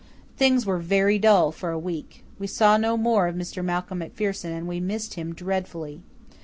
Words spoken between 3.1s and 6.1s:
of Mr. Malcolm MacPherson and we missed him dreadfully.